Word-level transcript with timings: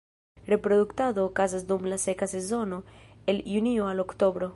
Reproduktado 0.51 1.21
okazas 1.29 1.65
dum 1.71 1.85
la 1.91 1.99
seka 2.05 2.27
sezono 2.33 2.81
el 3.35 3.43
junio 3.53 3.91
al 3.93 4.07
oktobro. 4.07 4.49